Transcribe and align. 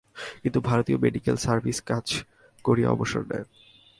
তিনি 0.41 0.59
ভারতীয় 0.69 0.97
medical 0.97 1.35
service 1.35 1.79
কাজ 1.85 2.05
করিয়া 2.65 2.89
অবসর 2.89 3.23
নেন। 3.25 3.45